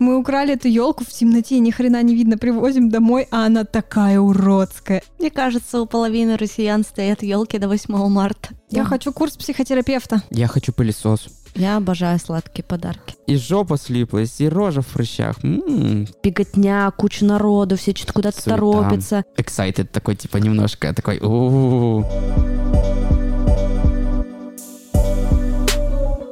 [0.00, 4.18] Мы украли эту елку в темноте, ни хрена не видно, привозим домой, а она такая
[4.18, 5.02] уродская.
[5.18, 8.48] Мне кажется, у половины россиян стоят елки до 8 марта.
[8.70, 10.22] Я хочу курс психотерапевта.
[10.30, 11.28] Я хочу пылесос.
[11.54, 13.14] Я обожаю сладкие подарки.
[13.26, 15.36] И жопа слиплась, и рожа в прыщах.
[15.44, 16.08] М-м.
[16.22, 19.24] Беготня, куча народу, все что-то куда-то торопятся.
[19.36, 21.18] Excited такой, типа, немножко такой.
[21.20, 22.04] у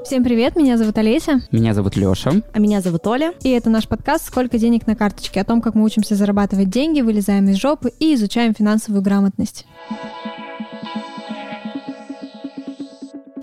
[0.09, 2.41] Всем привет, меня зовут Олеся, Меня зовут Лёша.
[2.55, 3.35] А меня зовут Оля.
[3.43, 7.03] и это наш подкаст «Сколько денег на карточке?» о том, как мы учимся зарабатывать деньги,
[7.03, 9.67] вылезаем из жопы и изучаем финансовую грамотность.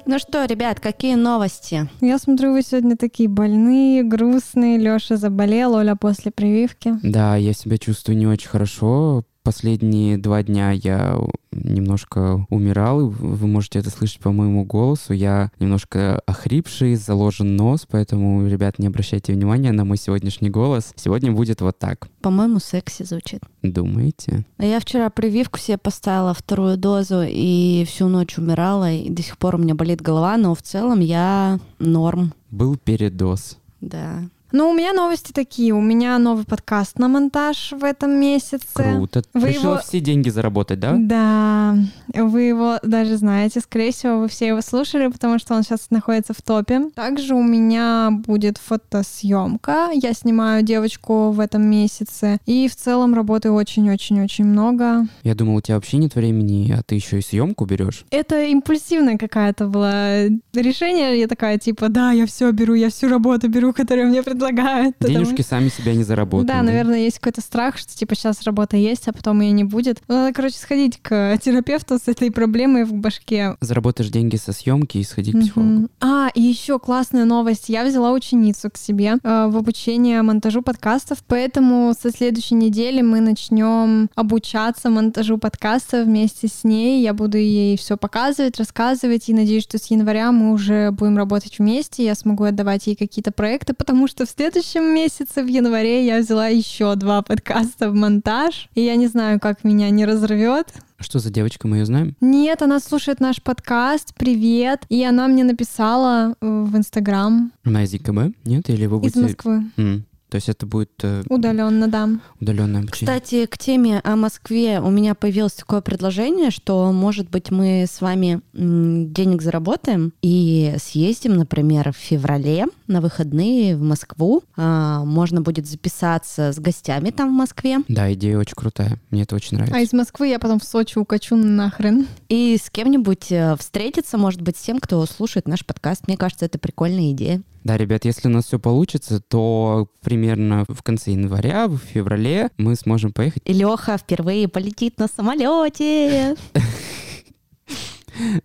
[0.07, 1.87] Ну что, ребят, какие новости?
[2.01, 4.79] Я смотрю, вы сегодня такие больные, грустные.
[4.79, 6.95] Лёша заболел, Оля после прививки.
[7.03, 9.23] Да, я себя чувствую не очень хорошо.
[9.45, 11.19] Последние два дня я
[11.51, 13.09] немножко умирал.
[13.09, 15.13] Вы можете это слышать по моему голосу.
[15.13, 20.93] Я немножко охрипший, заложен нос, поэтому, ребят, не обращайте внимания на мой сегодняшний голос.
[20.95, 22.07] Сегодня будет вот так.
[22.21, 23.41] По-моему, секси звучит.
[23.61, 24.47] Думаете?
[24.57, 29.37] А я вчера прививку себе поставила, вторую дозу, и всю ночь умирала, и до сих
[29.37, 32.33] пор у меня болит голова, но в целом я норм.
[32.49, 33.59] Был передоз.
[33.79, 34.23] Да.
[34.57, 35.73] Ну, у меня новости такие.
[35.73, 38.63] У меня новый подкаст на монтаж в этом месяце.
[38.73, 39.21] Круто.
[39.33, 40.95] Вы Решила его- все деньги заработать, да?
[40.97, 41.75] Да,
[42.13, 46.33] вы его даже знаете, скорее всего, вы все его слушали, потому что он сейчас находится
[46.33, 46.89] в топе.
[46.95, 49.89] Также у меня будет фотосъемка.
[49.93, 52.37] Я снимаю девочку в этом месяце.
[52.45, 55.05] И в целом работы очень-очень-очень много.
[55.23, 58.05] Я думал, у тебя вообще нет времени, а ты еще и съемку берешь.
[58.09, 61.19] Это импульсивное какая-то было решение.
[61.19, 64.95] Я такая, типа, да, я все беру, я всю работу беру, которую мне предлагают.
[64.97, 66.47] потому- Денежки сами себя не заработают.
[66.47, 70.01] Да, наверное, есть какой-то страх, что типа сейчас работа есть, а потом ее не будет.
[70.07, 73.55] Ну, Надо, короче, сходить к терапевту с этой проблемой в башке.
[73.61, 75.89] Заработаешь деньги со съемки и сходи к психологу.
[76.01, 77.69] А, и еще классная новость.
[77.69, 83.19] Я взяла ученицу к себе э, в обучение монтажу подкастов, поэтому со следующей недели мы
[83.19, 87.01] начнем обучаться монтажу подкастов вместе с ней.
[87.01, 91.59] Я буду ей все показывать, рассказывать, и надеюсь, что с января мы уже будем работать
[91.59, 92.03] вместе.
[92.05, 96.47] Я смогу отдавать ей какие-то проекты, потому что в следующем месяце, в январе, я взяла
[96.47, 100.73] еще два подкаста в монтаж, и я не знаю, как меня не разорвет.
[100.99, 102.15] Что за девочка, мы ее знаем?
[102.21, 104.13] Нет, она слушает наш подкаст.
[104.15, 104.85] Привет.
[104.89, 108.35] И она мне написала э, в Инстаграм Она из ИКБ?
[108.45, 108.69] Нет?
[108.69, 109.21] Или вы из будете...
[109.21, 109.63] Москвы.
[109.77, 110.91] М, То есть это будет
[111.29, 112.09] Удаленно, да.
[112.41, 113.15] удаленное обучение?
[113.15, 118.01] Кстати, к теме о Москве у меня появилось такое предложение, что, может быть, мы с
[118.01, 124.43] вами денег заработаем и съездим, например, в феврале на выходные в Москву.
[124.57, 128.99] А, можно будет записаться с гостями там в Москве Да, идея очень крутая.
[129.11, 129.77] Мне это очень нравится.
[129.77, 132.07] А из Москвы я потом в Сочи укачу нахрен.
[132.29, 136.07] и с кем-нибудь э, встретиться, может быть, с тем, кто слушает наш подкаст.
[136.07, 137.41] Мне кажется, это прикольная идея.
[137.65, 142.75] Да, ребят, если у нас все получится, то примерно в конце января, в феврале мы
[142.75, 143.41] сможем поехать.
[143.43, 146.35] И Леха впервые полетит на самолете.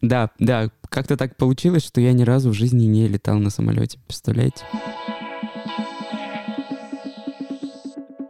[0.01, 3.99] Да, да, как-то так получилось, что я ни разу в жизни не летал на самолете.
[4.07, 4.65] Представляете?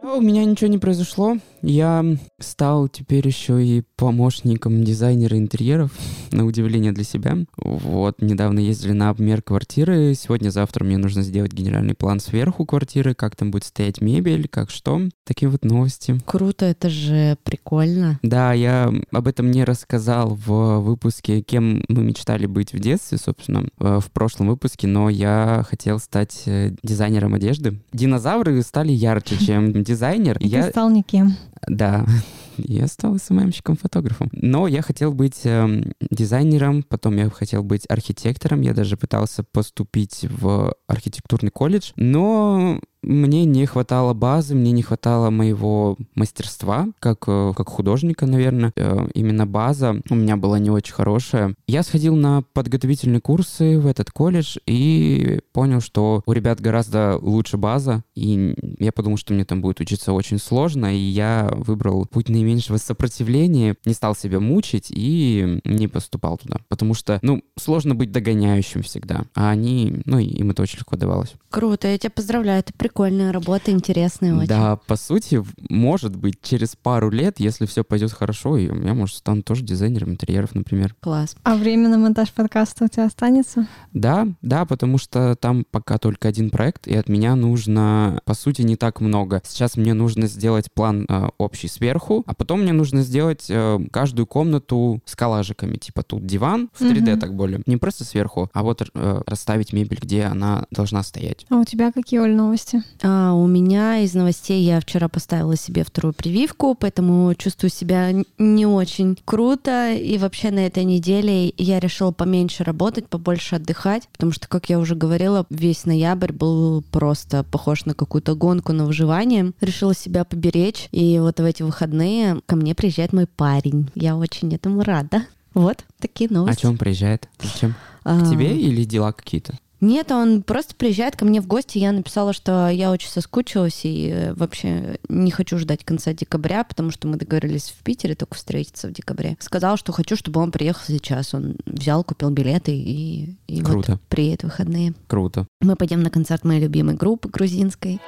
[0.03, 1.37] А У меня ничего не произошло.
[1.61, 2.03] Я
[2.39, 5.91] стал теперь еще и помощником дизайнера интерьеров,
[6.31, 7.37] на удивление для себя.
[7.57, 10.13] Вот, недавно ездили на обмер квартиры.
[10.15, 15.01] Сегодня-завтра мне нужно сделать генеральный план сверху квартиры, как там будет стоять мебель, как что.
[15.25, 16.19] Такие вот новости.
[16.25, 18.19] Круто, это же прикольно.
[18.23, 23.65] Да, я об этом не рассказал в выпуске, кем мы мечтали быть в детстве, собственно,
[23.79, 27.79] э, в прошлом выпуске, но я хотел стать э, дизайнером одежды.
[27.93, 30.37] Динозавры стали ярче, чем дизайнер.
[30.39, 31.35] Я, стал никем.
[31.67, 32.05] Да,
[32.57, 34.29] я стал СММщиком-фотографом.
[34.31, 40.25] Но я хотел быть эм, дизайнером, потом я хотел быть архитектором, я даже пытался поступить
[40.29, 47.53] в архитектурный колледж, но мне не хватало базы, мне не хватало моего мастерства, как, э,
[47.55, 48.71] как художника, наверное.
[48.75, 51.55] Э, Именно база у меня была не очень хорошая.
[51.67, 57.57] Я сходил на подготовительные курсы в этот колледж и понял, что у ребят гораздо лучше
[57.57, 62.29] база, и я подумал, что мне там будет учиться очень сложно, и я выбрал путь
[62.29, 66.57] наименьшего сопротивления, не стал себя мучить и не поступал туда.
[66.69, 71.33] Потому что, ну, сложно быть догоняющим всегда, а они, ну, им это очень легко давалось.
[71.49, 74.47] Круто, я тебя поздравляю, это прикольная работа, интересная очень.
[74.47, 79.15] Да, по сути, может быть, через пару лет, если все пойдет хорошо, и я, может,
[79.15, 80.93] стану тоже дизайнером интерьеров, например.
[80.99, 81.35] Класс.
[81.43, 83.67] А время на монтаж подкаста у тебя останется?
[83.93, 88.61] Да, да, потому что там пока только один проект, и от меня нужно, по сути,
[88.61, 89.41] не так много.
[89.45, 94.27] Сейчас мне нужно сделать план э, общий сверху, а потом мне нужно сделать э, каждую
[94.27, 95.77] комнату с коллажиками.
[95.77, 97.19] Типа тут диван в 3D Мгм.
[97.21, 97.61] так более.
[97.65, 101.45] Не просто сверху, а вот э, расставить мебель, где она должна стоять.
[101.49, 102.80] А у тебя какие, Оль, новости?
[103.01, 108.65] А, у меня из новостей я вчера поставила себе вторую прививку, поэтому чувствую себя не
[108.65, 109.93] очень круто.
[109.93, 114.79] И вообще на этой неделе я решила поменьше работать, побольше отдыхать, потому что, как я
[114.79, 119.51] уже говорила, весь ноябрь был просто похож на какую-то гонку на выживание.
[119.61, 123.89] Решила себя поберечь, и вот в эти выходные ко мне приезжает мой парень.
[123.95, 125.23] Я очень этому рада.
[125.53, 126.59] Вот такие новости.
[126.59, 127.27] А чем приезжает?
[127.41, 127.75] Зачем?
[128.03, 129.53] А, К тебе или дела какие-то?
[129.81, 131.79] Нет, он просто приезжает ко мне в гости.
[131.79, 136.91] Я написала, что я очень соскучилась и э, вообще не хочу ждать конца декабря, потому
[136.91, 139.37] что мы договорились в Питере только встретиться в декабре.
[139.39, 141.33] Сказал, что хочу, чтобы он приехал сейчас.
[141.33, 143.93] Он взял, купил билеты и, и Круто.
[143.93, 144.93] вот приедет в выходные.
[145.07, 145.47] Круто.
[145.61, 147.99] Мы пойдем на концерт моей любимой группы грузинской.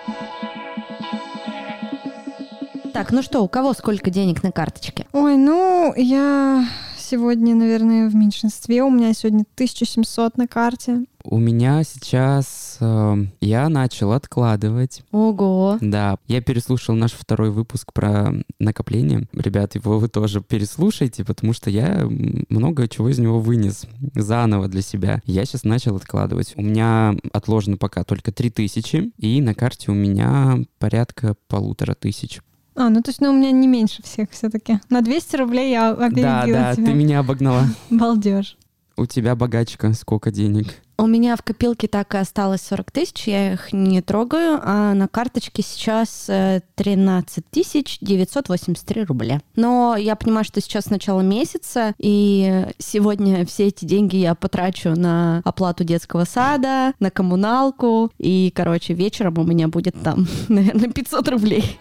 [2.93, 5.07] Так, ну что, у кого сколько денег на карточке?
[5.11, 6.67] Ой, ну, я
[7.03, 8.83] сегодня, наверное, в меньшинстве.
[8.83, 11.05] У меня сегодня 1700 на карте.
[11.23, 15.03] У меня сейчас э, я начал откладывать.
[15.11, 15.77] Ого.
[15.79, 19.27] Да, я переслушал наш второй выпуск про накопление.
[19.33, 22.07] Ребят, его вы тоже переслушайте, потому что я
[22.49, 23.85] много чего из него вынес
[24.15, 25.21] заново для себя.
[25.25, 26.53] Я сейчас начал откладывать.
[26.57, 32.41] У меня отложено пока только 3000, и на карте у меня порядка полутора тысяч.
[32.75, 34.79] А, ну то есть, ну, у меня не меньше всех все-таки.
[34.89, 36.85] На 200 рублей я Да, опередила да, тебя.
[36.85, 37.63] ты меня обогнала.
[37.89, 38.57] Балдеж.
[38.95, 40.67] У тебя богачка, сколько денег?
[40.99, 45.07] У меня в копилке так и осталось 40 тысяч, я их не трогаю, а на
[45.07, 49.41] карточке сейчас э, 13 тысяч 983 рубля.
[49.55, 55.41] Но я понимаю, что сейчас начало месяца, и сегодня все эти деньги я потрачу на
[55.43, 61.79] оплату детского сада, на коммуналку, и, короче, вечером у меня будет там, наверное, 500 рублей.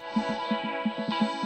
[1.09, 1.42] Thank you.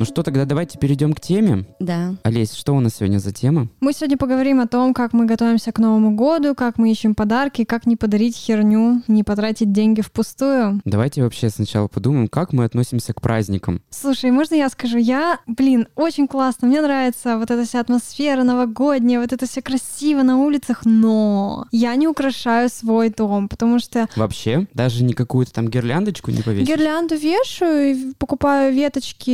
[0.00, 1.66] Ну что, тогда давайте перейдем к теме.
[1.78, 2.14] Да.
[2.22, 3.68] Олесь, что у нас сегодня за тема?
[3.80, 7.64] Мы сегодня поговорим о том, как мы готовимся к Новому году, как мы ищем подарки,
[7.64, 10.80] как не подарить херню, не потратить деньги впустую.
[10.86, 13.82] Давайте вообще сначала подумаем, как мы относимся к праздникам.
[13.90, 14.96] Слушай, можно я скажу?
[14.96, 16.68] Я, блин, очень классно.
[16.68, 21.94] Мне нравится вот эта вся атмосфера новогодняя, вот это все красиво на улицах, но я
[21.96, 26.68] не украшаю свой дом, потому что Вообще, даже не какую-то там гирляндочку не повесить?
[26.68, 29.30] Гирлянду вешаю, и покупаю веточки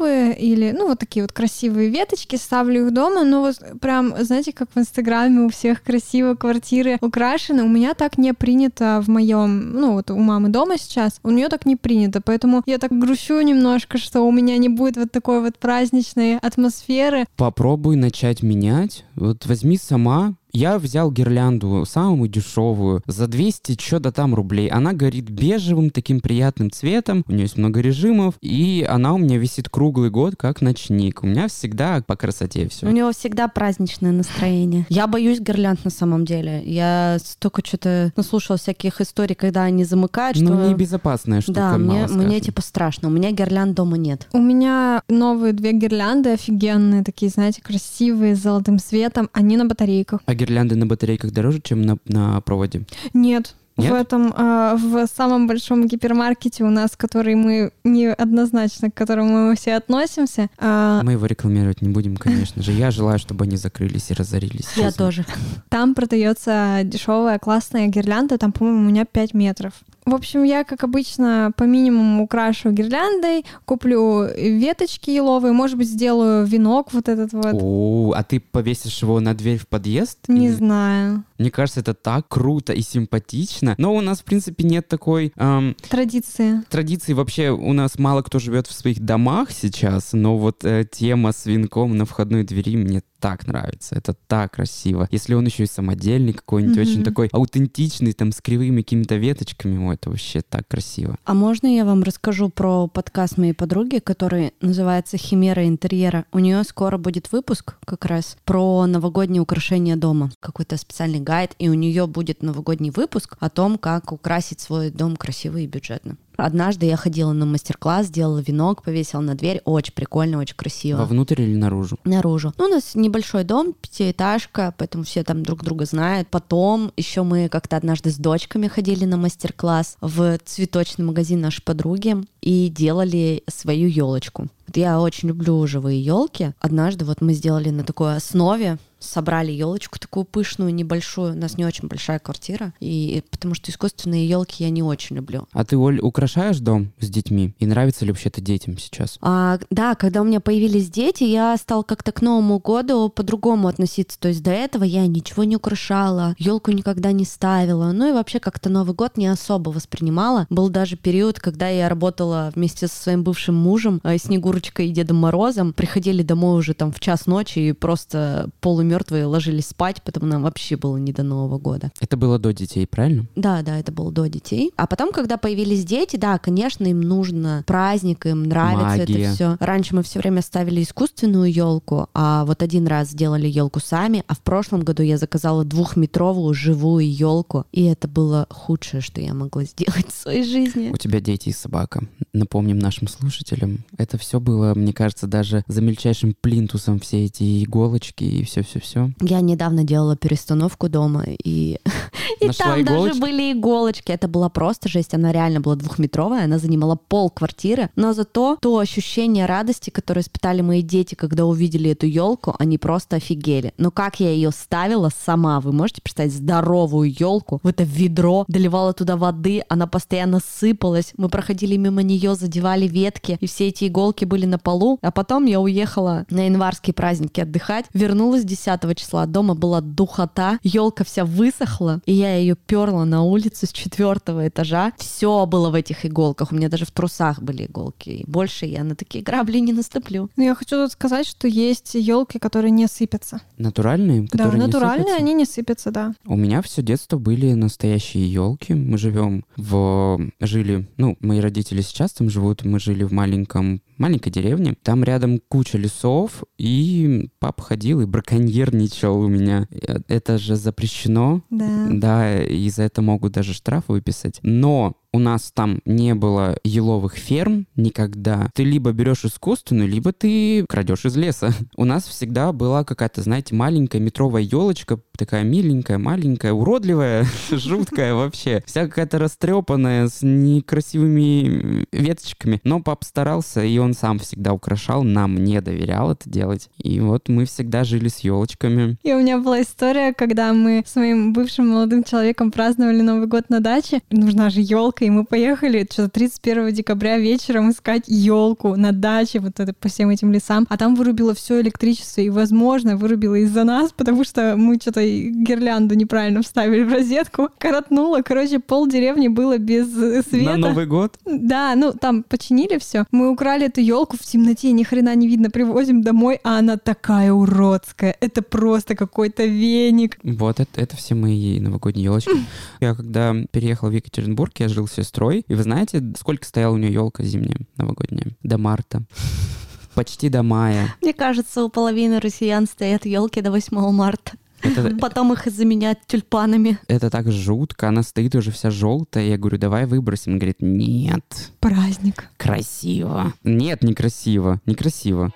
[0.00, 4.52] еловые или, ну, вот такие вот красивые веточки, ставлю их дома, но вот прям, знаете,
[4.52, 9.72] как в Инстаграме у всех красиво квартиры украшены, у меня так не принято в моем,
[9.72, 13.40] ну, вот у мамы дома сейчас, у нее так не принято, поэтому я так грущу
[13.40, 17.26] немножко, что у меня не будет вот такой вот праздничной атмосферы.
[17.36, 19.04] Попробуй начать менять.
[19.14, 20.34] Вот возьми сама.
[20.52, 24.68] Я взял гирлянду самую дешевую за 200 что-то там рублей.
[24.68, 27.24] Она горит бежевым таким приятным цветом.
[27.28, 28.34] У нее есть много режимов.
[28.40, 31.22] И она у меня висит круглый год как ночник.
[31.22, 32.90] У меня всегда по красоте У все.
[32.90, 34.86] него всегда праздничное настроение.
[34.88, 36.62] Я боюсь гирлянд на самом деле.
[36.64, 40.46] Я столько что-то наслушала всяких историй, когда они замыкают, что...
[40.46, 43.08] Ну, небезопасная штука, да, мне, мне типа страшно.
[43.08, 44.28] У меня гирлянд дома нет.
[44.32, 50.20] У меня новые две гирлянды офигенные, такие, знаете, красивые, с золотым светом, они на батарейках.
[50.26, 52.82] А гирлянды на батарейках дороже, чем на, на проводе?
[53.12, 53.54] Нет.
[53.76, 53.92] Нет?
[53.92, 59.56] В этом, а, в самом большом гипермаркете у нас, который мы неоднозначно, к которому мы
[59.56, 62.72] все относимся, а, Мы его рекламировать не будем, конечно же.
[62.72, 64.68] Я желаю, чтобы они закрылись и разорились.
[64.76, 65.06] Я честно.
[65.06, 65.26] тоже.
[65.68, 69.72] там продается дешевая классная гирлянда, там, по-моему, у меня 5 метров.
[70.10, 76.44] В общем, я, как обычно, по минимуму украшу гирляндой, куплю веточки еловые, может быть, сделаю
[76.44, 77.54] венок вот этот вот.
[77.54, 80.18] О, а ты повесишь его на дверь в подъезд?
[80.26, 81.22] Не Или- знаю.
[81.38, 83.76] Мне кажется, это так круто и симпатично.
[83.78, 86.62] Но у нас, в принципе, нет такой эм, Традиции.
[86.68, 87.12] традиции.
[87.12, 91.46] Вообще, у нас мало кто живет в своих домах сейчас, но вот э, тема с
[91.46, 93.94] венком на входной двери мне так нравится.
[93.94, 95.08] Это так красиво.
[95.10, 96.88] Если он еще и самодельный какой-нибудь, Мгм.
[96.88, 101.16] очень такой аутентичный, там, с кривыми какими-то веточками, ой, это вообще так красиво.
[101.24, 106.24] А можно я вам расскажу про подкаст моей подруги, который называется «Химера интерьера»?
[106.32, 110.30] У нее скоро будет выпуск как раз про новогодние украшения дома.
[110.40, 115.16] Какой-то специальный гайд, и у нее будет новогодний выпуск о том, как украсить свой дом
[115.16, 116.16] красиво и бюджетно.
[116.40, 119.60] Однажды я ходила на мастер-класс, сделала венок, повесила на дверь.
[119.64, 120.98] Очень прикольно, очень красиво.
[120.98, 121.98] Вовнутрь или наружу?
[122.04, 122.52] наружу.
[122.58, 126.28] Ну, у нас небольшой дом, пятиэтажка, поэтому все там друг друга знают.
[126.28, 132.16] Потом еще мы как-то однажды с дочками ходили на мастер-класс в цветочный магазин нашей подруги
[132.40, 134.48] и делали свою елочку.
[134.74, 136.52] Я очень люблю живые елки.
[136.60, 141.32] Однажды вот мы сделали на такой основе собрали елочку такую пышную, небольшую.
[141.34, 145.46] У нас не очень большая квартира, и потому что искусственные елки я не очень люблю.
[145.52, 147.54] А ты, Оль, украшаешь дом с детьми?
[147.58, 149.18] И нравится ли вообще это детям сейчас?
[149.20, 154.18] А, да, когда у меня появились дети, я стал как-то к Новому году по-другому относиться.
[154.18, 157.92] То есть до этого я ничего не украшала, елку никогда не ставила.
[157.92, 160.46] Ну и вообще как-то Новый год не особо воспринимала.
[160.50, 165.16] Был даже период, когда я работала вместе со своим бывшим мужем, э, Снегурочкой и Дедом
[165.16, 165.72] Морозом.
[165.72, 168.50] Приходили домой уже там в час ночи и просто
[168.90, 171.92] полумертвые ложились спать, потому нам вообще было не до Нового года.
[172.00, 173.26] Это было до детей, правильно?
[173.36, 174.72] Да, да, это было до детей.
[174.76, 179.24] А потом, когда появились дети, да, конечно, им нужно праздник, им нравится Магия.
[179.26, 179.56] это все.
[179.60, 184.34] Раньше мы все время ставили искусственную елку, а вот один раз сделали елку сами, а
[184.34, 189.64] в прошлом году я заказала двухметровую живую елку, и это было худшее, что я могла
[189.64, 190.90] сделать в своей жизни.
[190.92, 192.08] У тебя дети и собака.
[192.32, 198.24] Напомним нашим слушателям, это все было, мне кажется, даже за мельчайшим плинтусом все эти иголочки
[198.24, 198.44] и
[198.80, 199.10] все-все-все.
[199.20, 201.78] Я недавно делала перестановку дома, и,
[202.40, 203.20] и Нашла там даже иголочки?
[203.20, 204.12] были иголочки.
[204.12, 205.14] Это была просто жесть.
[205.14, 207.90] Она реально была двухметровая, она занимала пол квартиры.
[207.96, 213.16] Но зато то ощущение радости, которое испытали мои дети, когда увидели эту елку, они просто
[213.16, 213.72] офигели.
[213.78, 218.92] Но как я ее ставила сама, вы можете представить здоровую елку в это ведро, доливала
[218.92, 221.12] туда воды, она постоянно сыпалась.
[221.16, 224.98] Мы проходили мимо нее, задевали ветки, и все эти иголки были на полу.
[225.02, 231.04] А потом я уехала на январские праздники отдыхать, вернулась 10 числа, дома была духота, елка
[231.04, 234.92] вся высохла, и я ее перла на улицу с четвертого этажа.
[234.98, 238.10] Все было в этих иголках, у меня даже в трусах были иголки.
[238.10, 240.30] И больше я на такие грабли не наступлю.
[240.36, 243.40] Ну, я хочу тут сказать, что есть елки, которые не сыпятся.
[243.58, 245.22] Натуральные, которые да, не натуральные, сыпятся?
[245.22, 246.14] они не сыпятся, да.
[246.26, 248.74] У меня все детство были настоящие елки.
[248.74, 250.20] Мы живем в...
[250.40, 250.88] Жили...
[250.96, 252.64] Ну, мои родители сейчас там живут.
[252.64, 254.74] Мы жили в маленьком маленькой деревне.
[254.82, 259.68] Там рядом куча лесов, и папа ходил и браконьерничал у меня.
[259.70, 261.42] Э, Это же запрещено.
[261.50, 261.88] Да.
[261.90, 264.40] Да, и за это могут даже штраф выписать.
[264.42, 268.50] Но у нас там не было еловых ферм никогда.
[268.54, 271.52] Ты либо берешь искусственную, либо ты крадешь из леса.
[271.76, 278.62] У нас всегда была какая-то, знаете, маленькая метровая елочка, такая миленькая, маленькая, уродливая, жуткая вообще.
[278.66, 282.60] Вся какая-то растрепанная, с некрасивыми веточками.
[282.64, 286.68] Но пап старался, и он сам всегда украшал, нам не доверял это делать.
[286.78, 288.96] И вот мы всегда жили с елочками.
[289.02, 293.50] И у меня была история, когда мы с моим бывшим молодым человеком праздновали Новый год
[293.50, 294.02] на даче.
[294.10, 299.60] Нужна же елка, и мы поехали что-то 31 декабря вечером искать елку на даче, вот
[299.60, 300.66] это по всем этим лесам.
[300.68, 305.94] А там вырубило все электричество, и, возможно, вырубило из-за нас, потому что мы что-то гирлянду
[305.94, 307.48] неправильно вставили в розетку.
[307.58, 308.22] Коротнуло.
[308.22, 310.52] Короче, пол деревни было без э, света.
[310.52, 311.18] На Новый год?
[311.24, 313.04] Да, ну там починили все.
[313.10, 317.32] Мы украли эту елку в темноте, ни хрена не видно, привозим домой, а она такая
[317.32, 318.16] уродская.
[318.20, 320.18] Это просто какой-то веник.
[320.22, 322.32] Вот это, это все мои новогодние елочки.
[322.80, 325.44] Я когда переехал в Екатеринбург, я жил с сестрой.
[325.48, 328.36] И вы знаете, сколько стояла у нее елка зимняя новогодняя?
[328.42, 329.02] До марта.
[329.94, 330.94] Почти до мая.
[331.02, 334.32] Мне кажется, у половины россиян стоят елки до 8 марта.
[334.62, 336.78] Это, Потом их заменяют тюльпанами.
[336.86, 337.88] это так жутко.
[337.88, 339.24] Она стоит уже вся желтая.
[339.26, 340.32] Я говорю, давай выбросим.
[340.32, 341.24] Он говорит, нет,
[341.60, 342.28] Праздник.
[342.36, 343.32] красиво.
[343.42, 344.60] Нет, некрасиво.
[344.66, 345.32] Некрасиво.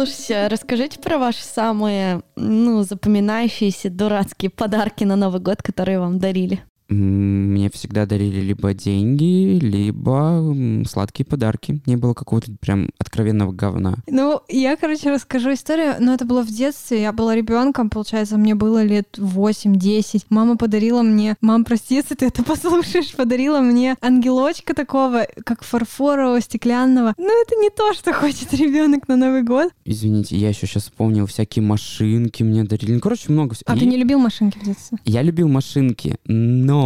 [0.00, 6.18] Слушайте, а расскажите про ваши самые, ну, запоминающиеся дурацкие подарки на Новый год, которые вам
[6.18, 6.64] дарили.
[6.90, 10.54] Мне всегда дарили либо деньги, либо
[10.88, 11.80] сладкие подарки.
[11.86, 13.94] Не было какого-то прям откровенного говна.
[14.08, 18.56] Ну, я, короче, расскажу историю, но это было в детстве, я была ребенком, получается, мне
[18.56, 20.26] было лет 8-10.
[20.30, 26.40] Мама подарила мне, мам, прости, если ты это послушаешь, подарила мне ангелочка такого, как фарфорового,
[26.40, 27.14] стеклянного.
[27.16, 29.72] Ну, это не то, что хочет ребенок на Новый год.
[29.84, 32.94] Извините, я еще сейчас вспомнил, всякие машинки мне дарили.
[32.94, 33.72] Ну, короче, много всего.
[33.72, 34.98] А ты не любил машинки в детстве?
[35.04, 36.79] Я любил машинки, но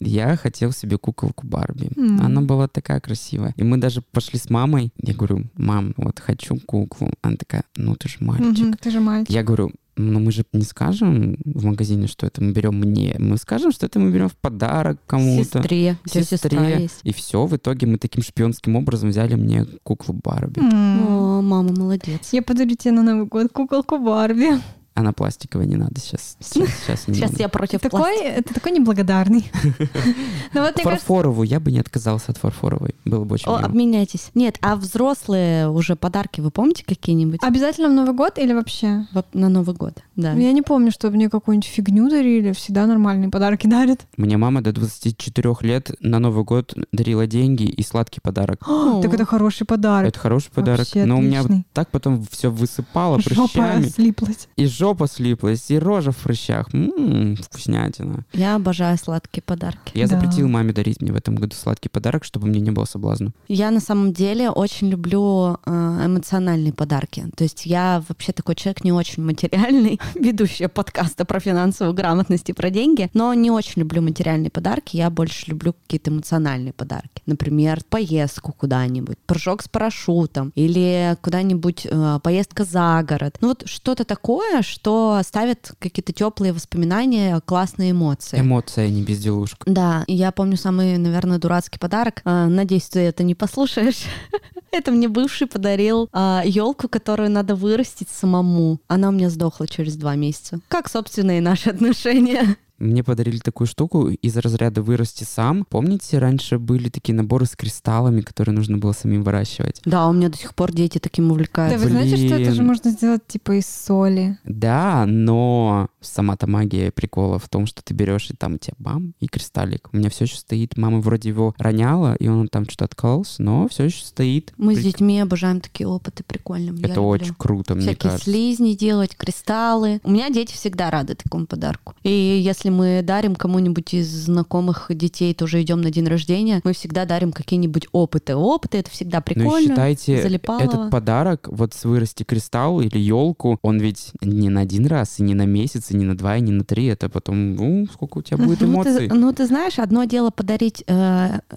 [0.00, 1.90] я хотел себе куколку Барби.
[1.96, 2.20] М.
[2.20, 3.54] Она была такая красивая.
[3.56, 4.92] И мы даже пошли с мамой.
[5.02, 7.10] Я говорю, мам, вот хочу куклу.
[7.22, 8.66] Она такая, ну ты же мальчик.
[8.66, 9.30] Мгм, ты же мальчик.
[9.30, 13.14] Я говорю, ну мы же не скажем в магазине, что это мы берем мне.
[13.18, 15.58] Мы скажем, что это мы берем в подарок кому-то.
[15.62, 15.96] Сестре.
[16.04, 16.24] Сестре.
[16.24, 17.00] сестра есть.
[17.04, 20.60] И все, в итоге мы таким шпионским образом взяли мне куклу Барби.
[20.60, 21.06] М.
[21.06, 22.28] О, мама молодец.
[22.32, 24.60] Я подарю тебе на Новый год куколку Барби.
[24.96, 26.36] Она пластиковая, не надо сейчас.
[26.40, 27.42] Сейчас, сейчас не Сейчас надо.
[27.42, 28.28] я против Такой, пластика.
[28.28, 29.50] это такой неблагодарный.
[30.54, 32.94] Ну Фарфоровую, я бы не отказался от фарфоровой.
[33.04, 34.30] Было бы очень обменяйтесь.
[34.34, 37.40] Нет, а взрослые уже подарки вы помните какие-нибудь?
[37.42, 39.06] обязательно в Новый год или вообще?
[39.12, 40.32] Во- На Новый год, да.
[40.34, 42.52] Я не помню, чтобы мне какую-нибудь фигню дарили.
[42.52, 44.02] Всегда нормальные подарки дарят.
[44.16, 48.60] Мне мама до 24 лет на Новый год дарила деньги и сладкий подарок.
[49.02, 50.08] Так это хороший подарок.
[50.08, 50.86] Это хороший подарок.
[50.94, 53.84] Но у меня так потом все высыпало Жопа прыщами.
[53.88, 54.48] слиплась.
[54.56, 56.66] И жопа слиплась, и рожа в прыщах.
[56.74, 58.24] М, вкуснятина.
[58.34, 59.92] Я обожаю сладкие подарки.
[59.98, 60.16] Я Да.
[60.20, 63.32] запретил маме дарить мне в этом году сладкий подарок, чтобы мне не было соблазна.
[63.48, 65.70] Я на самом деле очень люблю э,
[66.06, 67.24] эмоциональные подарки.
[67.34, 72.52] То есть я вообще такой человек не очень материальный, ведущая подкаста про финансовую грамотность и
[72.52, 74.96] про деньги, но не очень люблю материальные подарки.
[74.98, 77.22] Я больше люблю какие-то эмоциональные подарки.
[77.24, 83.38] Например, поездку куда-нибудь, прыжок с парашютом или куда-нибудь э, поездка за город.
[83.40, 88.40] Ну вот что-то такое, что оставит какие-то теплые воспоминания, классные эмоции.
[88.40, 89.70] Эмоция, а не безделушка.
[89.70, 92.22] Да, я помню самый, наверное, дурацкий подарок.
[92.24, 94.02] А, Надеюсь, ты это не послушаешь.
[94.72, 96.08] Это мне бывший подарил
[96.44, 98.80] елку, которую надо вырастить самому.
[98.88, 100.58] Она у меня сдохла через два месяца.
[100.66, 102.56] Как, собственно, и наши отношения.
[102.78, 105.64] Мне подарили такую штуку из разряда «вырасти сам».
[105.68, 109.80] Помните, раньше были такие наборы с кристаллами, которые нужно было самим выращивать?
[109.84, 111.78] Да, у меня до сих пор дети таким Да увлекаются.
[111.78, 112.66] вы знаете, что это же Блин.
[112.66, 114.38] можно сделать типа из соли?
[114.44, 119.14] Да, но сама-то магия прикола в том, что ты берешь и там у тебя бам,
[119.20, 119.88] и кристаллик.
[119.92, 120.76] У меня все еще стоит.
[120.76, 124.52] Мама вроде его роняла, и он там что-то откололся, но все еще стоит.
[124.56, 126.72] Мы с Прик- детьми обожаем такие опыты, прикольно.
[126.76, 127.04] Я Это люблю.
[127.06, 128.30] очень круто, мне Всякие кажется.
[128.30, 130.00] слизни делать, кристаллы.
[130.02, 131.94] У меня дети всегда рады такому подарку.
[132.02, 137.04] И если мы дарим кому-нибудь из знакомых детей, тоже идем на день рождения, мы всегда
[137.04, 138.34] дарим какие-нибудь опыты.
[138.36, 139.68] Опыты это всегда Ну и прикольно.
[139.68, 140.62] считайте, залипалово.
[140.64, 145.22] этот подарок, вот с вырасти кристалл или елку, он ведь не на один раз, и
[145.22, 146.86] не на месяц, и не на два, и не на три.
[146.86, 149.08] Это потом, ну, сколько у тебя будет Ну, эмоций.
[149.08, 150.84] ты, ну, ты знаешь, одно дело подарить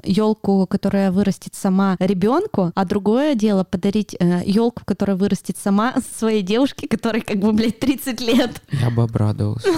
[0.03, 6.87] елку, которая вырастет сама ребенку, а другое дело подарить елку, которая вырастет сама своей девушке,
[6.87, 8.61] которой как бы, блядь, 30 лет.
[8.71, 9.69] Я бы обрадовался.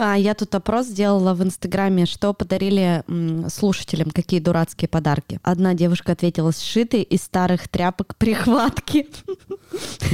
[0.00, 3.02] А, я тут опрос сделала в Инстаграме, что подарили
[3.50, 5.40] слушателям, какие дурацкие подарки.
[5.42, 9.08] Одна девушка ответила, сшитые из старых тряпок прихватки.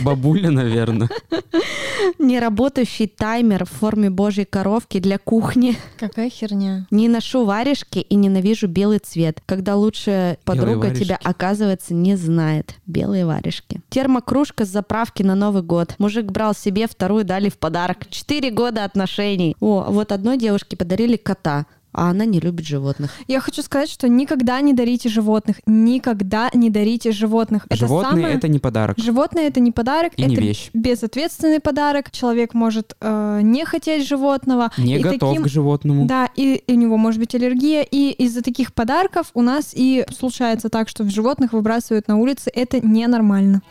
[0.03, 1.11] Бабуля, наверное.
[2.19, 5.77] Неработающий таймер в форме божьей коровки для кухни.
[5.99, 6.87] Какая херня.
[6.91, 12.75] Не ношу варежки и ненавижу белый цвет, когда лучшая подруга тебя, оказывается, не знает.
[12.87, 13.83] Белые варежки.
[13.91, 15.95] Термокружка с заправки на Новый год.
[15.99, 18.09] Мужик брал себе, вторую дали в подарок.
[18.09, 19.57] Четыре года отношений.
[19.61, 21.67] О, вот одной девушке подарили кота,
[21.97, 23.13] а она не любит животных.
[23.29, 25.59] Я хочу сказать, что никогда не дарите животных.
[25.65, 27.67] Никогда не дарите животных.
[27.69, 28.99] Это Животные самое- это не подарок.
[28.99, 30.71] Животное это не подарок, И не это вещь.
[30.75, 32.11] безответственный подарок.
[32.11, 34.73] Человек может э, не хотеть животного.
[34.77, 36.07] Не и готов таким- к животному.
[36.07, 40.05] Да, и, и у него может быть аллергия, и из-за таких подарков у нас и
[40.19, 42.51] случается так, что животных выбрасывают на улице.
[42.53, 43.63] Это ненормально.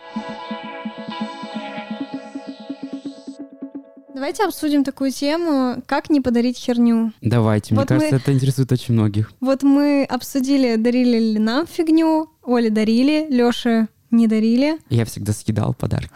[4.13, 7.11] Давайте обсудим такую тему, как не подарить херню.
[7.21, 9.31] Давайте, мне Вот мы- кажется, это интересует очень многих.
[9.39, 14.77] Вот мы обсудили, дарили ли нам фигню, Оле дарили, Лёше не дарили.
[14.89, 16.11] Я всегда съедал подарки.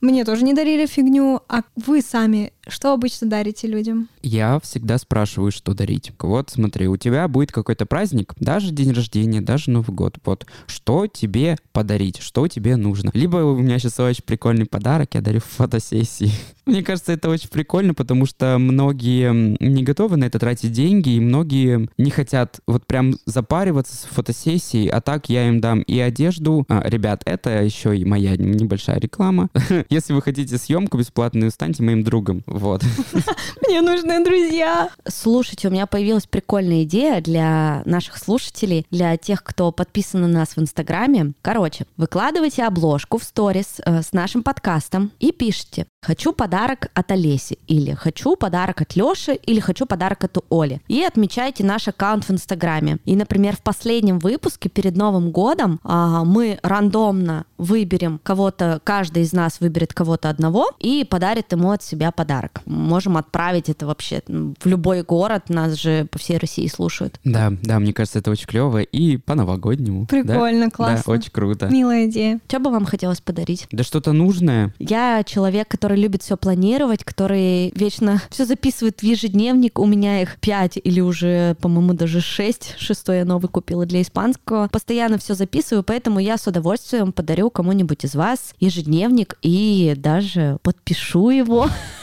[0.00, 1.40] Мне тоже не дарили фигню.
[1.48, 4.08] А вы сами что обычно дарите людям?
[4.22, 6.12] Я всегда спрашиваю, что дарить.
[6.20, 10.18] Вот смотри, у тебя будет какой-то праздник, даже день рождения, даже Новый год.
[10.24, 13.10] Вот что тебе подарить, что тебе нужно.
[13.14, 16.30] Либо у меня сейчас очень прикольный подарок, я дарю фотосессии.
[16.64, 21.20] Мне кажется, это очень прикольно, потому что многие не готовы на это тратить деньги, и
[21.20, 26.64] многие не хотят вот прям запариваться с фотосессией, а так я им дам и одежду.
[26.68, 29.48] А, ребят, это еще и моя небольшая реклама.
[29.90, 32.42] Если вы хотите съемку бесплатную, станьте моим другом.
[32.46, 32.84] Вот.
[33.66, 33.80] Мне
[34.12, 34.90] нужны друзья.
[35.06, 40.56] Слушайте, у меня появилась прикольная идея для наших слушателей, для тех, кто подписан на нас
[40.56, 41.32] в Инстаграме.
[41.42, 47.58] Короче, выкладывайте обложку в сторис э, с нашим подкастом и пишите «Хочу подарок от Олеси»
[47.68, 50.80] или «Хочу подарок от Лёши» или «Хочу подарок от Оли».
[50.88, 52.98] И отмечайте наш аккаунт в Инстаграме.
[53.04, 59.32] И, например, в последнем выпуске перед Новым годом а, мы рандомно выберем кого-то, каждый из
[59.32, 62.62] нас выберет кого-то одного и подарит ему от себя подарок.
[62.66, 67.20] Можем отправить это вообще в любой город, нас же по всей России слушают.
[67.22, 70.08] Да, да, мне кажется, это очень клево и по-новогоднему.
[70.10, 70.22] да?
[70.22, 71.04] Прикольно, классно.
[71.06, 71.68] Да, очень круто.
[71.68, 72.40] Милая идея.
[72.48, 73.68] Что бы вам хотелось подарить?
[73.70, 74.74] Да что-то нужное.
[74.80, 79.78] Я человек, который который любит все планировать, который вечно все записывает в ежедневник.
[79.78, 82.74] У меня их пять или уже, по-моему, даже шесть.
[82.78, 84.68] Шестой я новый купила для испанского.
[84.72, 91.28] Постоянно все записываю, поэтому я с удовольствием подарю кому-нибудь из вас ежедневник и даже подпишу
[91.28, 91.68] его.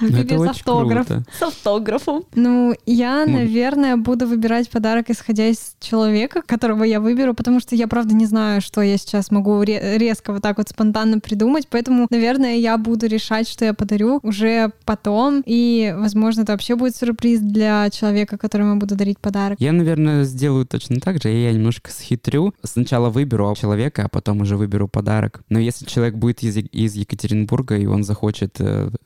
[0.00, 1.06] Ну, это Без очень автограф.
[1.06, 1.24] круто.
[1.38, 2.24] С автографом.
[2.34, 3.32] Ну, я, Ну.
[3.38, 8.26] наверное, буду выбирать подарок, исходя из человека, которого я выберу, потому что я, правда, не
[8.26, 12.76] знаю, что я сейчас могу ре- резко вот так вот спонтанно придумать, поэтому, наверное, я
[12.78, 18.38] буду решать, что я подарю уже потом, и, возможно, это вообще будет сюрприз для человека,
[18.38, 19.58] которому я буду дарить подарок.
[19.60, 21.28] Я, наверное, сделаю точно так же.
[21.30, 22.54] Я немножко схитрю.
[22.62, 25.42] Сначала выберу человека, а потом уже выберу подарок.
[25.48, 28.57] Но если человек будет из, из Екатеринбурга, и он захочет